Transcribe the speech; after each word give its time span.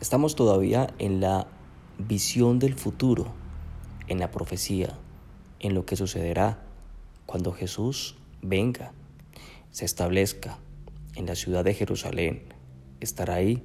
Estamos 0.00 0.34
todavía 0.34 0.94
en 0.98 1.20
la 1.20 1.46
visión 1.98 2.58
del 2.58 2.74
futuro, 2.74 3.34
en 4.08 4.18
la 4.18 4.30
profecía, 4.30 4.98
en 5.58 5.74
lo 5.74 5.84
que 5.84 5.94
sucederá 5.94 6.62
cuando 7.26 7.52
Jesús 7.52 8.16
venga, 8.40 8.94
se 9.70 9.84
establezca 9.84 10.58
en 11.16 11.26
la 11.26 11.34
ciudad 11.34 11.64
de 11.64 11.74
Jerusalén, 11.74 12.44
estará 13.00 13.34
ahí, 13.34 13.62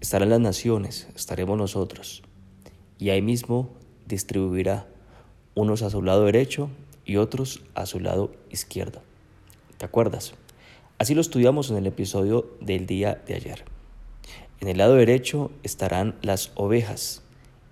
estarán 0.00 0.30
las 0.30 0.40
naciones, 0.40 1.06
estaremos 1.14 1.56
nosotros, 1.56 2.24
y 2.98 3.10
ahí 3.10 3.22
mismo 3.22 3.70
distribuirá 4.04 4.88
unos 5.54 5.82
a 5.82 5.90
su 5.90 6.02
lado 6.02 6.24
derecho 6.24 6.70
y 7.04 7.18
otros 7.18 7.62
a 7.76 7.86
su 7.86 8.00
lado 8.00 8.32
izquierdo. 8.50 9.00
¿Te 9.78 9.84
acuerdas? 9.84 10.34
Así 10.98 11.14
lo 11.14 11.20
estudiamos 11.20 11.70
en 11.70 11.76
el 11.76 11.86
episodio 11.86 12.50
del 12.60 12.86
día 12.86 13.22
de 13.26 13.34
ayer. 13.34 13.71
En 14.62 14.68
el 14.68 14.78
lado 14.78 14.94
derecho 14.94 15.50
estarán 15.64 16.14
las 16.22 16.52
ovejas 16.54 17.24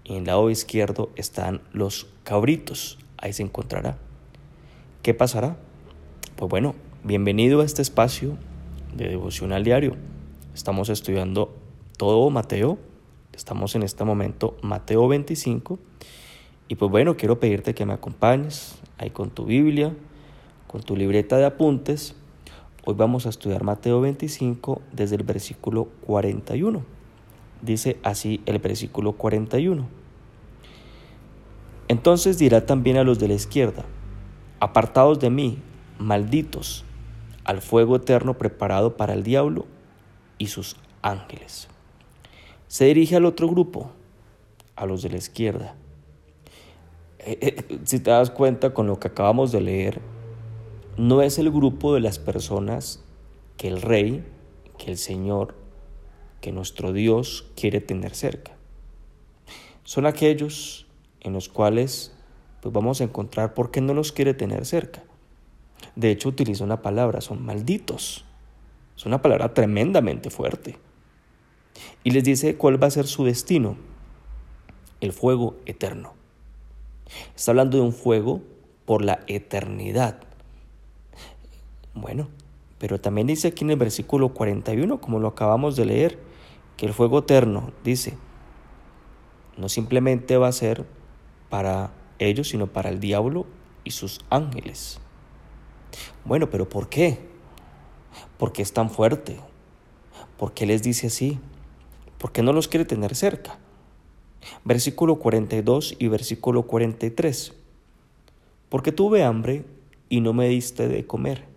y 0.03 0.15
en 0.15 0.23
el 0.23 0.25
lado 0.25 0.51
izquierdo 0.51 1.11
están 1.15 1.61
los 1.73 2.09
cabritos. 2.25 2.99
Ahí 3.17 3.33
se 3.33 3.45
encontrará. 3.45 3.97
¿Qué 5.05 5.15
pasará? 5.15 5.57
Pues 6.35 6.51
bueno, 6.51 6.75
bienvenido 7.05 7.61
a 7.61 7.65
este 7.65 7.81
espacio 7.81 8.37
de 8.93 9.07
devocional 9.07 9.63
diario. 9.63 9.95
Estamos 10.53 10.89
estudiando 10.89 11.55
todo 11.97 12.29
Mateo. 12.29 12.77
Estamos 13.35 13.77
en 13.77 13.85
este 13.85 14.03
momento 14.03 14.57
Mateo 14.61 15.07
25. 15.07 15.79
Y 16.67 16.75
pues 16.75 16.91
bueno, 16.91 17.17
quiero 17.17 17.39
pedirte 17.39 17.73
que 17.73 17.87
me 17.87 17.93
acompañes 17.93 18.81
ahí 18.99 19.11
con 19.11 19.31
tu 19.31 19.45
Biblia, 19.45 19.95
con 20.67 20.83
tu 20.83 20.97
libreta 20.97 21.37
de 21.37 21.45
apuntes 21.45 22.17
Hoy 22.87 22.95
vamos 22.95 23.27
a 23.27 23.29
estudiar 23.29 23.63
Mateo 23.63 24.01
25 24.01 24.81
desde 24.91 25.17
el 25.17 25.23
versículo 25.23 25.89
41. 26.07 26.83
Dice 27.61 27.99
así 28.03 28.41
el 28.47 28.59
versículo 28.59 29.13
41. 29.13 29.87
Entonces 31.89 32.39
dirá 32.39 32.65
también 32.65 32.97
a 32.97 33.05
los 33.05 33.19
de 33.19 33.29
la 33.29 33.35
izquierda, 33.35 33.85
apartados 34.61 35.21
de 35.21 35.29
mí, 35.29 35.59
malditos, 35.99 36.87
al 37.45 37.61
fuego 37.61 37.97
eterno 37.97 38.39
preparado 38.39 38.97
para 38.97 39.13
el 39.13 39.25
diablo 39.25 39.67
y 40.39 40.47
sus 40.47 40.77
ángeles. 41.03 41.69
Se 42.67 42.87
dirige 42.87 43.17
al 43.17 43.27
otro 43.27 43.47
grupo, 43.49 43.91
a 44.75 44.87
los 44.87 45.03
de 45.03 45.11
la 45.11 45.19
izquierda. 45.19 45.75
Eh, 47.19 47.39
eh, 47.43 47.79
si 47.85 48.01
te 48.01 48.11
das 48.11 48.31
cuenta 48.31 48.73
con 48.73 48.87
lo 48.87 48.99
que 48.99 49.09
acabamos 49.09 49.53
de 49.53 49.61
leer, 49.61 50.01
no 51.01 51.23
es 51.23 51.39
el 51.39 51.51
grupo 51.51 51.95
de 51.95 52.01
las 52.01 52.19
personas 52.19 53.03
que 53.57 53.69
el 53.69 53.81
rey, 53.81 54.23
que 54.77 54.91
el 54.91 54.99
Señor, 54.99 55.55
que 56.43 56.53
nuestro 56.53 56.93
Dios 56.93 57.47
quiere 57.57 57.81
tener 57.81 58.15
cerca. 58.15 58.53
Son 59.83 60.05
aquellos 60.05 60.87
en 61.21 61.33
los 61.33 61.49
cuales 61.49 62.15
pues 62.61 62.75
vamos 62.75 63.01
a 63.01 63.05
encontrar 63.05 63.55
por 63.55 63.71
qué 63.71 63.81
no 63.81 63.95
los 63.95 64.13
quiere 64.13 64.35
tener 64.35 64.67
cerca. 64.67 65.03
De 65.97 66.11
hecho, 66.11 66.29
utiliza 66.29 66.65
una 66.65 66.83
palabra, 66.83 67.23
son 67.23 67.43
malditos. 67.47 68.27
Es 68.95 69.07
una 69.07 69.23
palabra 69.23 69.55
tremendamente 69.55 70.29
fuerte. 70.29 70.77
Y 72.05 72.11
les 72.11 72.25
dice 72.25 72.59
cuál 72.59 72.83
va 72.83 72.89
a 72.89 72.91
ser 72.91 73.07
su 73.07 73.25
destino. 73.25 73.79
El 75.01 75.15
fuego 75.15 75.57
eterno. 75.65 76.13
Está 77.35 77.53
hablando 77.53 77.79
de 77.79 77.85
un 77.85 77.95
fuego 77.95 78.43
por 78.85 79.03
la 79.03 79.21
eternidad. 79.29 80.30
Bueno, 81.95 82.29
pero 82.79 83.01
también 83.01 83.27
dice 83.27 83.49
aquí 83.49 83.65
en 83.65 83.71
el 83.71 83.77
versículo 83.77 84.33
41, 84.33 85.01
como 85.01 85.19
lo 85.19 85.29
acabamos 85.29 85.77
de 85.77 85.85
leer, 85.85 86.19
que 86.77 86.87
el 86.87 86.95
fuego 86.95 87.19
eterno, 87.19 87.73
dice, 87.85 88.17
no 89.59 89.69
simplemente 89.69 90.37
va 90.37 90.49
a 90.49 90.53
ser 90.53 90.87
para 91.51 91.93
ellos, 92.19 92.49
sino 92.49 92.69
para 92.69 92.89
el 92.89 93.01
diablo 93.01 93.47
y 93.85 93.91
sus 93.91 94.21
ángeles. 94.31 95.01
Bueno, 96.25 96.49
pero 96.49 96.69
¿por 96.69 96.89
qué? 96.89 97.19
¿Por 98.39 98.53
qué 98.53 98.63
es 98.63 98.73
tan 98.73 98.89
fuerte? 98.89 99.39
¿Por 100.39 100.53
qué 100.53 100.65
les 100.65 100.83
dice 100.83 101.09
así? 101.09 101.39
¿Por 102.19 102.33
qué 102.33 102.43
no 102.43 102.53
los 102.53 102.69
quiere 102.69 102.87
tener 102.87 103.15
cerca? 103.15 103.59
Versículo 104.65 105.17
42 105.17 105.97
y 105.99 106.09
versículo 106.09 106.63
43. 106.63 107.53
Porque 108.69 108.93
tuve 108.93 109.23
hambre 109.25 109.65
y 110.09 110.21
no 110.21 110.33
me 110.33 110.49
diste 110.49 110.89
de 110.89 111.07
comer 111.07 111.50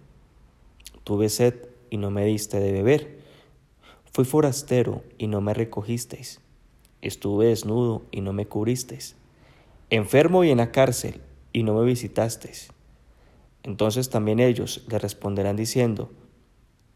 Tuve 1.04 1.30
sed 1.30 1.56
y 1.90 1.98
no 1.98 2.12
me 2.12 2.26
diste 2.26 2.60
de 2.60 2.72
beber. 2.72 3.20
Fui 4.12 4.26
forastero 4.26 5.04
y 5.18 5.28
no 5.28 5.42
me 5.42 5.54
recogisteis. 5.54 6.40
Estuve 7.02 7.48
desnudo 7.48 8.04
y 8.12 8.22
no 8.22 8.32
me 8.32 8.46
cubristeis. 8.46 9.16
Enfermo 9.90 10.44
y 10.44 10.52
en 10.52 10.58
la 10.58 10.72
cárcel 10.72 11.22
y 11.52 11.64
no 11.64 11.74
me 11.74 11.86
visitasteis. 11.86 12.70
Entonces 13.64 14.10
también 14.10 14.40
ellos 14.40 14.84
le 14.90 15.00
responderán 15.00 15.56
diciendo, 15.56 16.12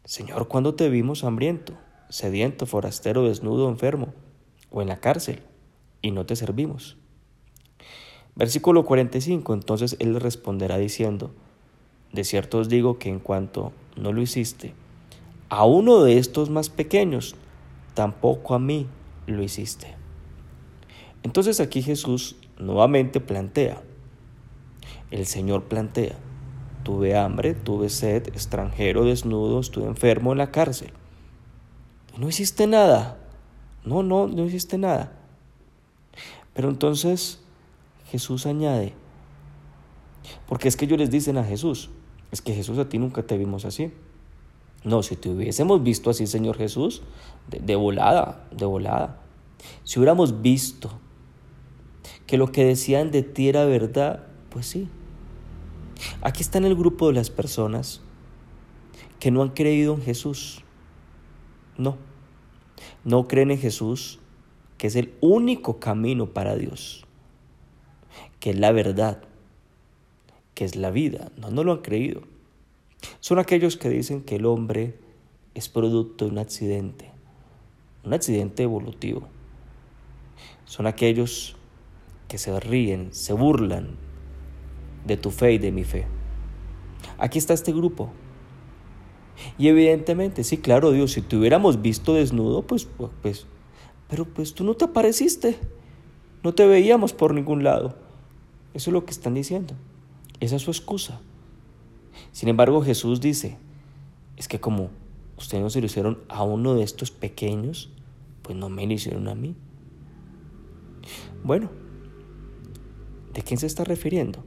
Señor, 0.04 0.48
¿cuándo 0.48 0.74
te 0.74 0.88
vimos 0.88 1.24
hambriento, 1.24 1.74
sediento, 2.08 2.66
forastero, 2.66 3.24
desnudo, 3.24 3.68
enfermo, 3.68 4.14
o 4.70 4.82
en 4.82 4.88
la 4.88 5.00
cárcel, 5.00 5.42
y 6.02 6.10
no 6.10 6.26
te 6.26 6.36
servimos? 6.36 6.96
Versículo 8.34 8.84
45, 8.84 9.52
entonces 9.52 9.96
él 9.98 10.12
le 10.12 10.18
responderá 10.18 10.78
diciendo, 10.78 11.32
De 12.12 12.24
cierto 12.24 12.58
os 12.58 12.68
digo 12.68 12.98
que 12.98 13.08
en 13.08 13.18
cuanto 13.18 13.72
no 13.98 14.12
lo 14.12 14.22
hiciste. 14.22 14.74
A 15.48 15.64
uno 15.64 16.02
de 16.02 16.18
estos 16.18 16.50
más 16.50 16.70
pequeños, 16.70 17.34
tampoco 17.94 18.54
a 18.54 18.58
mí 18.58 18.86
lo 19.26 19.42
hiciste. 19.42 19.94
Entonces 21.22 21.60
aquí 21.60 21.82
Jesús 21.82 22.36
nuevamente 22.58 23.20
plantea, 23.20 23.82
el 25.10 25.26
Señor 25.26 25.64
plantea, 25.64 26.16
tuve 26.82 27.16
hambre, 27.16 27.54
tuve 27.54 27.88
sed, 27.88 28.28
extranjero, 28.28 29.04
desnudo, 29.04 29.60
estuve 29.60 29.86
enfermo 29.86 30.32
en 30.32 30.38
la 30.38 30.50
cárcel. 30.50 30.92
no 32.16 32.28
hiciste 32.28 32.66
nada. 32.66 33.18
No, 33.84 34.02
no, 34.02 34.26
no 34.26 34.44
hiciste 34.44 34.76
nada. 34.76 35.12
Pero 36.52 36.68
entonces 36.68 37.40
Jesús 38.10 38.44
añade, 38.46 38.92
porque 40.46 40.68
es 40.68 40.76
que 40.76 40.84
ellos 40.84 40.98
les 40.98 41.10
dicen 41.10 41.38
a 41.38 41.44
Jesús, 41.44 41.90
es 42.30 42.42
que 42.42 42.54
Jesús 42.54 42.78
a 42.78 42.88
ti 42.88 42.98
nunca 42.98 43.22
te 43.22 43.38
vimos 43.38 43.64
así. 43.64 43.92
No, 44.84 45.02
si 45.02 45.16
te 45.16 45.28
hubiésemos 45.28 45.82
visto 45.82 46.10
así, 46.10 46.26
Señor 46.26 46.56
Jesús, 46.56 47.02
de, 47.48 47.76
volada, 47.76 48.46
de 48.52 48.64
volada. 48.64 49.20
Si 49.84 49.98
hubiéramos 49.98 50.40
visto 50.40 50.90
que 52.26 52.38
lo 52.38 52.52
que 52.52 52.64
decían 52.64 53.10
de 53.10 53.22
ti 53.22 53.48
era 53.48 53.64
verdad, 53.64 54.26
pues 54.50 54.66
sí. 54.66 54.88
Aquí 56.22 56.42
está 56.42 56.58
en 56.58 56.64
el 56.64 56.76
grupo 56.76 57.08
de 57.08 57.14
las 57.14 57.30
personas 57.30 58.02
que 59.18 59.30
no 59.30 59.42
han 59.42 59.50
creído 59.50 59.94
en 59.94 60.02
Jesús. 60.02 60.62
No, 61.76 61.96
no 63.04 63.26
creen 63.26 63.50
en 63.50 63.58
Jesús, 63.58 64.20
que 64.76 64.86
es 64.86 64.96
el 64.96 65.14
único 65.20 65.80
camino 65.80 66.26
para 66.26 66.56
Dios, 66.56 67.04
que 68.38 68.50
es 68.50 68.58
la 68.58 68.70
verdad, 68.70 69.22
que 70.58 70.64
es 70.64 70.74
la 70.74 70.90
vida. 70.90 71.30
No, 71.36 71.52
no 71.52 71.62
lo 71.62 71.70
han 71.70 71.82
creído. 71.82 72.22
Son 73.20 73.38
aquellos 73.38 73.76
que 73.76 73.88
dicen 73.88 74.22
que 74.22 74.34
el 74.34 74.44
hombre 74.44 74.98
es 75.54 75.68
producto 75.68 76.24
de 76.24 76.32
un 76.32 76.38
accidente, 76.38 77.12
un 78.02 78.12
accidente 78.12 78.64
evolutivo. 78.64 79.28
Son 80.64 80.88
aquellos 80.88 81.54
que 82.26 82.38
se 82.38 82.58
ríen, 82.58 83.14
se 83.14 83.34
burlan 83.34 83.90
de 85.06 85.16
tu 85.16 85.30
fe 85.30 85.52
y 85.52 85.58
de 85.58 85.70
mi 85.70 85.84
fe. 85.84 86.06
Aquí 87.18 87.38
está 87.38 87.54
este 87.54 87.70
grupo. 87.70 88.10
Y 89.58 89.68
evidentemente, 89.68 90.42
sí, 90.42 90.58
claro, 90.58 90.90
Dios, 90.90 91.12
si 91.12 91.22
te 91.22 91.36
hubiéramos 91.36 91.82
visto 91.82 92.14
desnudo, 92.14 92.62
pues, 92.62 92.84
pues, 92.84 93.12
pues, 93.22 93.46
pero 94.08 94.24
pues 94.24 94.54
tú 94.54 94.64
no 94.64 94.74
te 94.74 94.86
apareciste, 94.86 95.56
no 96.42 96.52
te 96.52 96.66
veíamos 96.66 97.12
por 97.12 97.32
ningún 97.32 97.62
lado. 97.62 97.94
Eso 98.74 98.90
es 98.90 98.92
lo 98.92 99.04
que 99.04 99.12
están 99.12 99.34
diciendo. 99.34 99.76
Esa 100.40 100.56
es 100.56 100.62
su 100.62 100.70
excusa. 100.70 101.20
Sin 102.32 102.48
embargo, 102.48 102.82
Jesús 102.82 103.20
dice, 103.20 103.56
es 104.36 104.48
que 104.48 104.60
como 104.60 104.90
ustedes 105.36 105.62
no 105.62 105.70
se 105.70 105.80
lo 105.80 105.86
hicieron 105.86 106.18
a 106.28 106.42
uno 106.42 106.74
de 106.74 106.82
estos 106.82 107.10
pequeños, 107.10 107.90
pues 108.42 108.56
no 108.56 108.68
me 108.68 108.86
lo 108.86 108.92
hicieron 108.92 109.28
a 109.28 109.34
mí. 109.34 109.56
Bueno, 111.42 111.70
¿de 113.32 113.42
quién 113.42 113.58
se 113.58 113.66
está 113.66 113.84
refiriendo? 113.84 114.44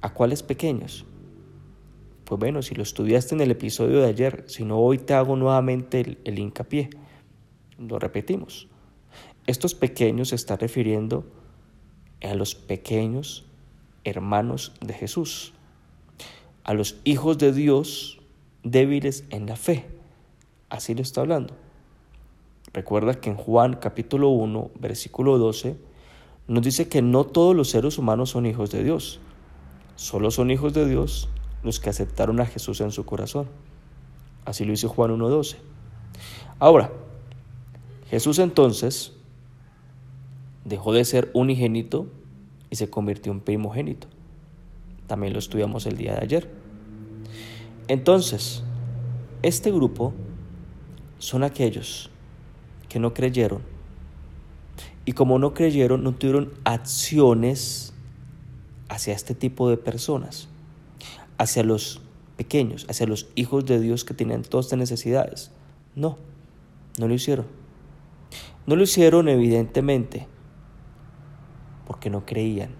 ¿A 0.00 0.12
cuáles 0.12 0.42
pequeños? 0.42 1.06
Pues 2.24 2.38
bueno, 2.38 2.62
si 2.62 2.74
lo 2.74 2.82
estudiaste 2.82 3.34
en 3.34 3.40
el 3.40 3.50
episodio 3.50 4.00
de 4.00 4.08
ayer, 4.08 4.44
si 4.46 4.64
no 4.64 4.78
hoy 4.78 4.98
te 4.98 5.14
hago 5.14 5.36
nuevamente 5.36 6.00
el, 6.00 6.18
el 6.24 6.38
hincapié. 6.38 6.90
Lo 7.78 7.98
repetimos. 7.98 8.68
Estos 9.46 9.74
pequeños 9.74 10.28
se 10.28 10.36
está 10.36 10.56
refiriendo 10.56 11.24
a 12.22 12.34
los 12.34 12.54
pequeños 12.54 13.44
hermanos 14.04 14.72
de 14.80 14.94
Jesús, 14.94 15.52
a 16.64 16.74
los 16.74 16.96
hijos 17.04 17.38
de 17.38 17.52
Dios 17.52 18.20
débiles 18.62 19.24
en 19.30 19.46
la 19.46 19.56
fe. 19.56 19.86
Así 20.68 20.94
lo 20.94 21.02
está 21.02 21.22
hablando. 21.22 21.54
Recuerda 22.72 23.14
que 23.14 23.30
en 23.30 23.36
Juan 23.36 23.74
capítulo 23.74 24.30
1, 24.30 24.70
versículo 24.78 25.38
12, 25.38 25.76
nos 26.48 26.64
dice 26.64 26.88
que 26.88 27.02
no 27.02 27.24
todos 27.24 27.54
los 27.54 27.68
seres 27.70 27.98
humanos 27.98 28.30
son 28.30 28.46
hijos 28.46 28.70
de 28.70 28.82
Dios. 28.82 29.20
Solo 29.96 30.30
son 30.30 30.50
hijos 30.50 30.72
de 30.72 30.88
Dios 30.88 31.28
los 31.62 31.80
que 31.80 31.90
aceptaron 31.90 32.40
a 32.40 32.46
Jesús 32.46 32.80
en 32.80 32.90
su 32.90 33.04
corazón. 33.04 33.48
Así 34.44 34.64
lo 34.64 34.70
dice 34.70 34.88
Juan 34.88 35.10
1.12. 35.18 35.56
Ahora, 36.58 36.90
Jesús 38.08 38.38
entonces 38.38 39.12
dejó 40.64 40.92
de 40.92 41.04
ser 41.04 41.30
unigénito 41.34 42.06
y 42.72 42.76
se 42.76 42.88
convirtió 42.88 43.30
en 43.32 43.40
primogénito. 43.40 44.08
También 45.06 45.34
lo 45.34 45.38
estudiamos 45.38 45.84
el 45.84 45.98
día 45.98 46.14
de 46.14 46.22
ayer. 46.22 46.50
Entonces, 47.86 48.62
este 49.42 49.70
grupo 49.70 50.14
son 51.18 51.44
aquellos 51.44 52.08
que 52.88 52.98
no 52.98 53.12
creyeron. 53.12 53.60
Y 55.04 55.12
como 55.12 55.38
no 55.38 55.52
creyeron, 55.52 56.02
no 56.02 56.14
tuvieron 56.14 56.50
acciones 56.64 57.92
hacia 58.88 59.12
este 59.12 59.34
tipo 59.34 59.68
de 59.68 59.76
personas, 59.76 60.48
hacia 61.36 61.64
los 61.64 62.00
pequeños, 62.38 62.86
hacia 62.88 63.06
los 63.06 63.28
hijos 63.34 63.66
de 63.66 63.80
Dios 63.80 64.06
que 64.06 64.14
tenían 64.14 64.44
todas 64.44 64.66
estas 64.66 64.78
necesidades. 64.78 65.50
No, 65.94 66.16
no 66.98 67.06
lo 67.06 67.12
hicieron. 67.12 67.44
No 68.66 68.76
lo 68.76 68.84
hicieron 68.84 69.28
evidentemente 69.28 70.31
porque 71.92 72.08
no 72.08 72.24
creían. 72.24 72.70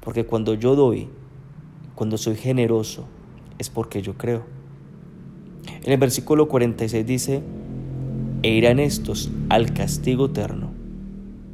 Porque 0.00 0.24
cuando 0.24 0.54
yo 0.54 0.74
doy, 0.74 1.10
cuando 1.94 2.16
soy 2.16 2.34
generoso, 2.34 3.06
es 3.58 3.68
porque 3.68 4.00
yo 4.00 4.16
creo. 4.16 4.46
En 5.84 5.92
el 5.92 5.98
versículo 5.98 6.48
46 6.48 7.06
dice, 7.06 7.42
e 8.42 8.48
irán 8.48 8.78
estos 8.78 9.30
al 9.50 9.74
castigo 9.74 10.26
eterno 10.26 10.72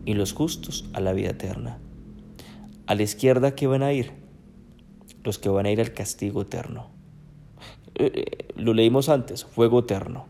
y 0.04 0.14
los 0.14 0.32
justos 0.32 0.88
a 0.92 1.00
la 1.00 1.12
vida 1.12 1.30
eterna. 1.30 1.78
A 2.86 2.94
la 2.94 3.02
izquierda, 3.02 3.56
¿qué 3.56 3.66
van 3.66 3.82
a 3.82 3.92
ir? 3.92 4.12
Los 5.24 5.40
que 5.40 5.48
van 5.48 5.66
a 5.66 5.72
ir 5.72 5.80
al 5.80 5.92
castigo 5.94 6.42
eterno. 6.42 6.90
Eh, 7.96 8.12
eh, 8.14 8.48
lo 8.54 8.72
leímos 8.72 9.08
antes, 9.08 9.44
fuego 9.44 9.80
eterno. 9.80 10.26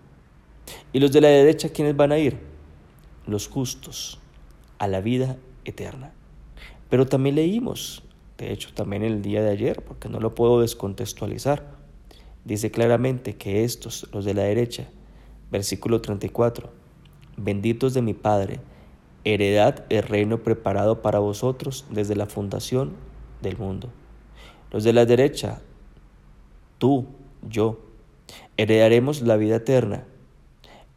¿Y 0.95 1.01
los 1.01 1.13
de 1.13 1.21
la 1.21 1.29
derecha, 1.29 1.69
quiénes 1.69 1.95
van 1.95 2.13
a 2.13 2.19
ir? 2.19 2.39
Los 3.27 3.49
justos 3.49 4.19
a 4.79 4.89
la 4.89 5.03
vida 5.03 5.37
eterna. 5.67 6.15
Pero 6.91 7.07
también 7.07 7.37
leímos, 7.37 8.03
de 8.39 8.53
hecho 8.53 8.73
también 8.75 9.03
el 9.03 9.23
día 9.23 9.43
de 9.43 9.51
ayer, 9.51 9.83
porque 9.83 10.09
no 10.09 10.21
lo 10.21 10.35
puedo 10.35 10.61
descontextualizar, 10.61 11.75
dice 12.45 12.71
claramente 12.71 13.37
que 13.37 13.65
estos, 13.65 14.09
los 14.13 14.25
de 14.25 14.35
la 14.35 14.43
derecha, 14.43 14.89
versículo 15.51 16.01
34, 16.01 16.71
benditos 17.37 17.95
de 17.95 18.03
mi 18.03 18.15
Padre, 18.15 18.61
heredad 19.25 19.85
el 19.89 20.03
reino 20.03 20.43
preparado 20.43 21.01
para 21.01 21.19
vosotros 21.19 21.87
desde 21.91 22.17
la 22.17 22.27
fundación 22.27 22.93
del 23.41 23.57
mundo. 23.57 23.89
Los 24.71 24.85
de 24.85 24.93
la 24.93 25.07
derecha, 25.07 25.63
tú, 26.79 27.07
yo, 27.49 27.81
heredaremos 28.57 29.23
la 29.23 29.37
vida 29.37 29.57
eterna, 29.57 30.05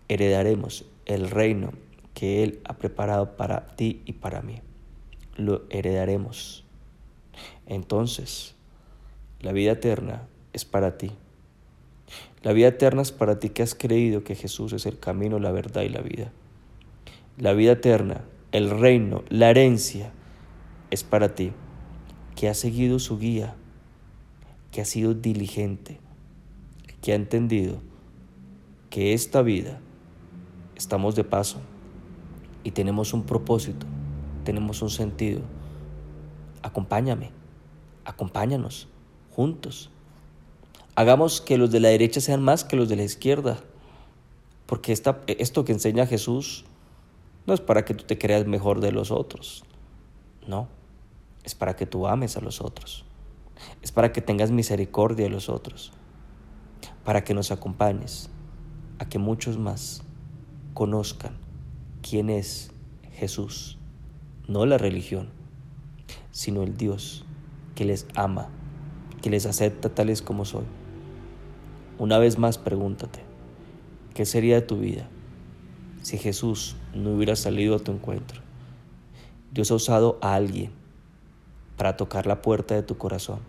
heredaremos 0.09 0.85
el 1.05 1.29
reino 1.29 1.71
que 2.13 2.43
Él 2.43 2.59
ha 2.65 2.77
preparado 2.77 3.37
para 3.37 3.75
ti 3.75 4.01
y 4.05 4.13
para 4.13 4.41
mí 4.41 4.61
lo 5.37 5.63
heredaremos. 5.69 6.65
Entonces, 7.65 8.55
la 9.39 9.51
vida 9.51 9.73
eterna 9.73 10.27
es 10.53 10.65
para 10.65 10.97
ti. 10.97 11.11
La 12.43 12.53
vida 12.53 12.67
eterna 12.67 13.01
es 13.01 13.11
para 13.11 13.39
ti 13.39 13.49
que 13.49 13.63
has 13.63 13.75
creído 13.75 14.23
que 14.23 14.35
Jesús 14.35 14.73
es 14.73 14.85
el 14.85 14.99
camino, 14.99 15.39
la 15.39 15.51
verdad 15.51 15.83
y 15.83 15.89
la 15.89 16.01
vida. 16.01 16.31
La 17.37 17.53
vida 17.53 17.73
eterna, 17.73 18.25
el 18.51 18.69
reino, 18.69 19.23
la 19.29 19.49
herencia, 19.49 20.11
es 20.89 21.03
para 21.03 21.35
ti 21.35 21.51
que 22.35 22.49
has 22.49 22.57
seguido 22.57 22.99
su 22.99 23.19
guía, 23.19 23.55
que 24.71 24.81
has 24.81 24.89
sido 24.89 25.13
diligente, 25.13 25.99
que 27.01 27.11
ha 27.11 27.15
entendido 27.15 27.81
que 28.89 29.13
esta 29.13 29.41
vida 29.41 29.79
estamos 30.75 31.15
de 31.15 31.23
paso 31.23 31.59
y 32.63 32.71
tenemos 32.71 33.13
un 33.13 33.23
propósito 33.23 33.85
tenemos 34.47 34.81
un 34.81 34.89
sentido. 34.89 35.41
Acompáñame, 36.61 37.31
acompáñanos, 38.05 38.87
juntos. 39.29 39.89
Hagamos 40.95 41.41
que 41.41 41.57
los 41.57 41.69
de 41.69 41.81
la 41.81 41.89
derecha 41.89 42.21
sean 42.21 42.41
más 42.41 42.63
que 42.63 42.77
los 42.77 42.87
de 42.87 42.95
la 42.95 43.03
izquierda, 43.03 43.59
porque 44.65 44.93
esta, 44.93 45.19
esto 45.27 45.65
que 45.65 45.73
enseña 45.73 46.07
Jesús 46.07 46.63
no 47.45 47.53
es 47.53 47.59
para 47.59 47.83
que 47.83 47.93
tú 47.93 48.05
te 48.05 48.17
creas 48.17 48.47
mejor 48.47 48.79
de 48.79 48.93
los 48.93 49.11
otros, 49.11 49.65
no, 50.47 50.69
es 51.43 51.53
para 51.53 51.75
que 51.75 51.85
tú 51.85 52.07
ames 52.07 52.37
a 52.37 52.41
los 52.41 52.61
otros, 52.61 53.03
es 53.81 53.91
para 53.91 54.13
que 54.13 54.21
tengas 54.21 54.49
misericordia 54.49 55.25
de 55.25 55.29
los 55.29 55.49
otros, 55.49 55.91
para 57.03 57.25
que 57.25 57.33
nos 57.33 57.51
acompañes 57.51 58.29
a 58.97 59.09
que 59.09 59.19
muchos 59.19 59.57
más 59.57 60.03
conozcan 60.73 61.35
quién 62.01 62.29
es 62.29 62.71
Jesús 63.11 63.76
no 64.47 64.65
la 64.65 64.77
religión, 64.77 65.29
sino 66.31 66.63
el 66.63 66.77
Dios 66.77 67.25
que 67.75 67.83
les 67.83 68.07
ama, 68.15 68.49
que 69.21 69.29
les 69.29 69.45
acepta 69.45 69.89
tales 69.89 70.21
como 70.21 70.45
soy. 70.45 70.63
Una 71.97 72.17
vez 72.17 72.37
más 72.37 72.57
pregúntate, 72.57 73.19
¿qué 74.13 74.25
sería 74.25 74.55
de 74.55 74.61
tu 74.61 74.79
vida 74.79 75.09
si 76.01 76.17
Jesús 76.17 76.77
no 76.93 77.11
hubiera 77.11 77.35
salido 77.35 77.75
a 77.75 77.79
tu 77.79 77.91
encuentro? 77.91 78.41
Dios 79.51 79.71
ha 79.71 79.75
usado 79.75 80.17
a 80.21 80.35
alguien 80.35 80.71
para 81.75 81.97
tocar 81.97 82.25
la 82.25 82.41
puerta 82.41 82.73
de 82.73 82.83
tu 82.83 82.97
corazón 82.97 83.39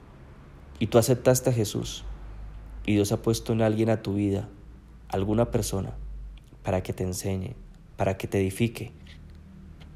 y 0.78 0.88
tú 0.88 0.98
aceptaste 0.98 1.50
a 1.50 1.52
Jesús 1.52 2.04
y 2.86 2.94
Dios 2.94 3.12
ha 3.12 3.22
puesto 3.22 3.52
en 3.52 3.62
alguien 3.62 3.90
a 3.90 4.02
tu 4.02 4.14
vida, 4.14 4.48
alguna 5.08 5.50
persona, 5.50 5.94
para 6.62 6.82
que 6.82 6.92
te 6.92 7.04
enseñe, 7.04 7.54
para 7.96 8.16
que 8.16 8.26
te 8.26 8.40
edifique, 8.40 8.92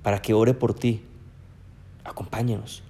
para 0.02 0.20
que 0.20 0.34
ore 0.34 0.54
por 0.54 0.75
ti. 0.75 1.04
Acompáñanos, 2.04 2.82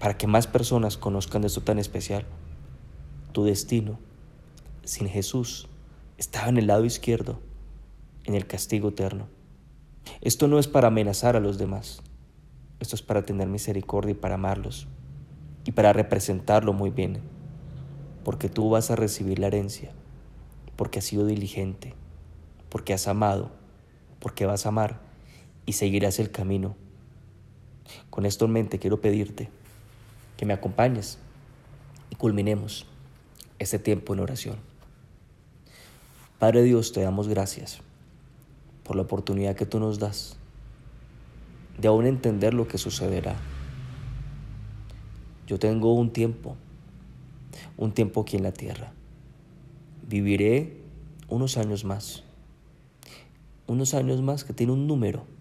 para 0.00 0.16
que 0.16 0.26
más 0.26 0.46
personas 0.46 0.96
conozcan 0.96 1.42
de 1.42 1.48
esto 1.48 1.60
tan 1.60 1.78
especial. 1.78 2.24
Tu 3.32 3.44
destino, 3.44 3.98
sin 4.84 5.08
Jesús, 5.08 5.68
estaba 6.16 6.48
en 6.48 6.56
el 6.56 6.66
lado 6.66 6.84
izquierdo, 6.84 7.38
en 8.24 8.34
el 8.34 8.46
castigo 8.46 8.88
eterno. 8.88 9.28
Esto 10.22 10.48
no 10.48 10.58
es 10.58 10.66
para 10.66 10.88
amenazar 10.88 11.36
a 11.36 11.40
los 11.40 11.58
demás, 11.58 12.02
esto 12.80 12.96
es 12.96 13.02
para 13.02 13.22
tener 13.22 13.48
misericordia 13.48 14.12
y 14.12 14.14
para 14.14 14.36
amarlos 14.36 14.88
y 15.64 15.72
para 15.72 15.92
representarlo 15.92 16.72
muy 16.72 16.88
bien, 16.88 17.20
porque 18.24 18.48
tú 18.48 18.70
vas 18.70 18.90
a 18.90 18.96
recibir 18.96 19.38
la 19.38 19.48
herencia, 19.48 19.92
porque 20.76 21.00
has 21.00 21.04
sido 21.04 21.26
diligente, 21.26 21.94
porque 22.70 22.94
has 22.94 23.06
amado, 23.06 23.50
porque 24.18 24.46
vas 24.46 24.64
a 24.64 24.70
amar 24.70 25.07
y 25.68 25.74
seguirás 25.74 26.18
el 26.18 26.30
camino. 26.30 26.76
Con 28.08 28.24
esto 28.24 28.46
en 28.46 28.52
mente 28.52 28.78
quiero 28.78 29.02
pedirte 29.02 29.50
que 30.38 30.46
me 30.46 30.54
acompañes 30.54 31.18
y 32.08 32.14
culminemos 32.14 32.86
este 33.58 33.78
tiempo 33.78 34.14
en 34.14 34.20
oración. 34.20 34.56
Padre 36.38 36.62
Dios, 36.62 36.92
te 36.92 37.02
damos 37.02 37.28
gracias 37.28 37.80
por 38.82 38.96
la 38.96 39.02
oportunidad 39.02 39.56
que 39.56 39.66
tú 39.66 39.78
nos 39.78 39.98
das 39.98 40.38
de 41.76 41.88
aún 41.88 42.06
entender 42.06 42.54
lo 42.54 42.66
que 42.66 42.78
sucederá. 42.78 43.36
Yo 45.46 45.58
tengo 45.58 45.92
un 45.92 46.14
tiempo, 46.14 46.56
un 47.76 47.92
tiempo 47.92 48.22
aquí 48.22 48.38
en 48.38 48.44
la 48.44 48.52
tierra. 48.52 48.94
Viviré 50.08 50.80
unos 51.28 51.58
años 51.58 51.84
más, 51.84 52.24
unos 53.66 53.92
años 53.92 54.22
más 54.22 54.44
que 54.44 54.54
tiene 54.54 54.72
un 54.72 54.86
número 54.86 55.36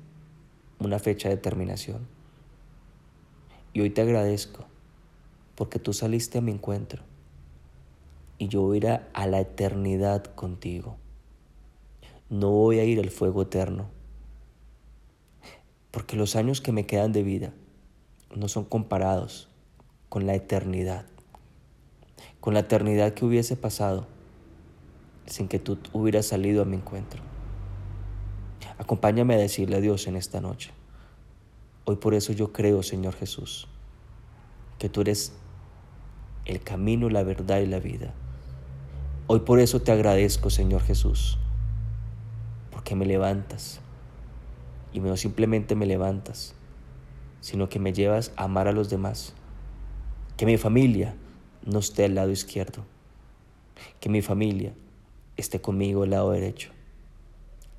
una 0.79 0.99
fecha 0.99 1.29
de 1.29 1.37
terminación. 1.37 2.07
Y 3.73 3.81
hoy 3.81 3.89
te 3.89 4.01
agradezco 4.01 4.65
porque 5.55 5.79
tú 5.79 5.93
saliste 5.93 6.37
a 6.37 6.41
mi 6.41 6.51
encuentro 6.51 7.03
y 8.37 8.47
yo 8.47 8.61
voy 8.61 8.77
a 8.77 8.77
ir 8.77 8.87
a 9.13 9.27
la 9.27 9.39
eternidad 9.39 10.23
contigo. 10.23 10.97
No 12.29 12.51
voy 12.51 12.79
a 12.79 12.83
ir 12.83 12.99
al 12.99 13.09
fuego 13.09 13.43
eterno. 13.43 13.87
Porque 15.91 16.15
los 16.15 16.35
años 16.35 16.61
que 16.61 16.71
me 16.71 16.85
quedan 16.85 17.11
de 17.11 17.23
vida 17.23 17.53
no 18.35 18.47
son 18.47 18.65
comparados 18.65 19.49
con 20.09 20.27
la 20.27 20.35
eternidad. 20.35 21.05
Con 22.39 22.53
la 22.53 22.61
eternidad 22.61 23.13
que 23.13 23.25
hubiese 23.25 23.55
pasado 23.55 24.07
sin 25.25 25.47
que 25.47 25.59
tú 25.59 25.77
hubieras 25.93 26.27
salido 26.27 26.61
a 26.61 26.65
mi 26.65 26.77
encuentro. 26.77 27.36
Acompáñame 28.77 29.35
a 29.35 29.37
decirle 29.37 29.77
a 29.77 29.81
Dios 29.81 30.07
en 30.07 30.15
esta 30.15 30.41
noche. 30.41 30.71
Hoy 31.85 31.95
por 31.95 32.13
eso 32.13 32.33
yo 32.33 32.51
creo, 32.51 32.83
Señor 32.83 33.15
Jesús, 33.15 33.67
que 34.77 34.89
tú 34.89 35.01
eres 35.01 35.33
el 36.45 36.61
camino, 36.61 37.09
la 37.09 37.23
verdad 37.23 37.59
y 37.59 37.65
la 37.65 37.79
vida. 37.79 38.13
Hoy 39.27 39.39
por 39.39 39.59
eso 39.59 39.81
te 39.81 39.91
agradezco, 39.91 40.49
Señor 40.49 40.81
Jesús, 40.81 41.37
porque 42.71 42.95
me 42.95 43.05
levantas, 43.05 43.81
y 44.93 44.99
no 44.99 45.17
simplemente 45.17 45.75
me 45.75 45.85
levantas, 45.85 46.55
sino 47.41 47.69
que 47.69 47.79
me 47.79 47.93
llevas 47.93 48.31
a 48.35 48.45
amar 48.45 48.67
a 48.67 48.71
los 48.71 48.89
demás. 48.89 49.33
Que 50.37 50.45
mi 50.45 50.57
familia 50.57 51.15
no 51.65 51.79
esté 51.79 52.05
al 52.05 52.15
lado 52.15 52.31
izquierdo, 52.31 52.85
que 53.99 54.09
mi 54.09 54.21
familia 54.21 54.73
esté 55.35 55.59
conmigo 55.61 56.03
al 56.03 56.11
lado 56.11 56.31
derecho, 56.31 56.71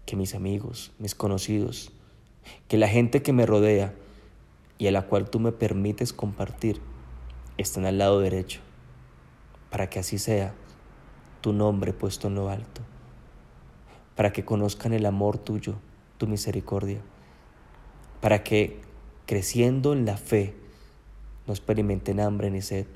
que 0.08 0.16
mis 0.16 0.34
amigos, 0.34 0.90
mis 0.98 1.14
conocidos, 1.14 1.92
que 2.66 2.78
la 2.78 2.88
gente 2.88 3.20
que 3.20 3.34
me 3.34 3.44
rodea 3.44 3.94
y 4.78 4.86
a 4.86 4.90
la 4.90 5.02
cual 5.02 5.28
tú 5.28 5.38
me 5.38 5.52
permites 5.52 6.14
compartir 6.14 6.80
estén 7.58 7.84
al 7.84 7.98
lado 7.98 8.18
derecho, 8.18 8.60
para 9.68 9.90
que 9.90 9.98
así 9.98 10.16
sea 10.16 10.54
tu 11.42 11.52
nombre 11.52 11.92
puesto 11.92 12.28
en 12.28 12.36
lo 12.36 12.48
alto, 12.48 12.80
para 14.16 14.32
que 14.32 14.46
conozcan 14.46 14.94
el 14.94 15.04
amor 15.04 15.36
tuyo, 15.36 15.74
tu 16.16 16.26
misericordia, 16.26 17.02
para 18.22 18.42
que 18.42 18.80
creciendo 19.26 19.92
en 19.92 20.06
la 20.06 20.16
fe 20.16 20.54
no 21.46 21.52
experimenten 21.52 22.18
hambre 22.18 22.50
ni 22.50 22.62
sed, 22.62 22.86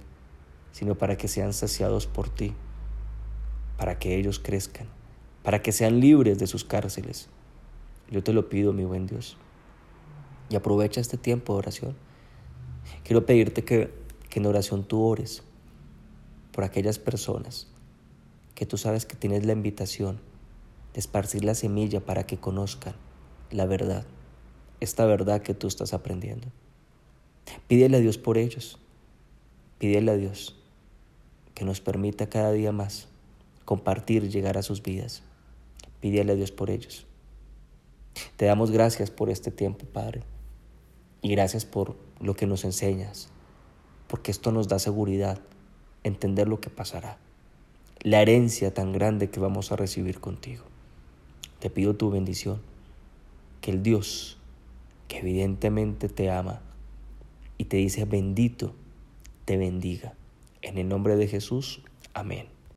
sino 0.71 0.95
para 0.95 1.19
que 1.19 1.29
sean 1.29 1.53
saciados 1.53 2.07
por 2.07 2.31
ti, 2.31 2.55
para 3.77 3.99
que 3.99 4.17
ellos 4.17 4.39
crezcan, 4.39 4.87
para 5.43 5.63
que 5.63 5.73
sean 5.73 6.01
libres 6.01 6.39
de 6.39 6.47
sus 6.47 6.65
cárceles. 6.65 7.29
Yo 8.11 8.23
te 8.23 8.33
lo 8.33 8.49
pido, 8.49 8.73
mi 8.73 8.85
buen 8.85 9.07
Dios. 9.07 9.37
Y 10.51 10.57
aprovecha 10.57 11.01
este 11.01 11.17
tiempo 11.17 11.55
de 11.55 11.59
oración. 11.61 11.97
Quiero 13.05 13.27
pedirte 13.27 13.65
que, 13.65 13.93
que 14.29 14.41
en 14.41 14.47
oración 14.47 14.85
tú 14.85 15.03
ores 15.03 15.43
por 16.53 16.65
aquellas 16.65 16.99
personas 16.99 17.69
que 18.55 18.67
tú 18.67 18.77
sabes 18.77 19.07
que 19.07 19.17
tienes 19.17 19.47
la 19.47 19.53
invitación 19.53 20.21
de 20.93 21.01
esparcir 21.01 21.45
la 21.45 21.55
semilla 21.55 22.01
para 22.01 22.25
que 22.27 22.37
conozcan 22.37 22.95
la 23.51 23.67
verdad, 23.67 24.05
esta 24.81 25.05
verdad 25.05 25.43
que 25.43 25.55
tú 25.55 25.67
estás 25.67 25.95
aprendiendo. 25.95 26.49
Pídele 27.67 27.97
a 27.97 28.01
Dios 28.01 28.19
por 28.19 28.39
ellos, 28.39 28.79
pídele 29.79 30.11
a 30.11 30.17
Dios 30.17 30.57
que 31.55 31.65
nos 31.65 31.81
permita 31.81 32.29
cada 32.29 32.53
día 32.53 32.73
más 32.73 33.09
compartir, 33.65 34.29
llegar 34.29 34.59
a 34.59 34.63
sus 34.63 34.83
vidas. 34.83 35.23
Pídele 36.03 36.33
a 36.33 36.35
Dios 36.35 36.53
por 36.53 36.69
ellos. 36.69 37.07
Te 38.37 38.45
damos 38.45 38.71
gracias 38.71 39.11
por 39.11 39.31
este 39.31 39.51
tiempo, 39.51 39.87
Padre, 39.87 40.23
y 41.23 41.31
gracias 41.31 41.65
por 41.65 41.97
lo 42.21 42.35
que 42.35 42.47
nos 42.47 42.67
enseñas, 42.67 43.31
porque 44.07 44.31
esto 44.31 44.53
nos 44.53 44.69
da 44.69 44.79
seguridad, 44.79 45.41
entender 46.05 46.47
lo 46.47 46.61
que 46.61 46.69
pasará 46.69 47.17
la 48.03 48.21
herencia 48.21 48.75
tan 48.75 48.93
grande 48.93 49.31
que 49.31 49.39
vamos 49.39 49.71
a 49.71 49.77
recibir 49.77 50.19
contigo. 50.19 50.65
Te 51.61 51.71
pido 51.71 51.95
tu 51.95 52.11
bendición, 52.11 52.61
que 53.61 53.71
el 53.71 53.83
Dios, 53.83 54.39
que 55.07 55.19
evidentemente 55.19 56.09
te 56.09 56.31
ama 56.31 56.63
y 57.59 57.67
te 57.67 57.77
dice 57.77 58.05
bendito, 58.05 58.75
te 59.45 59.57
bendiga. 59.57 60.15
En 60.63 60.79
el 60.79 60.89
nombre 60.89 61.15
de 61.17 61.29
Jesús, 61.29 61.83
amén. 62.13 62.52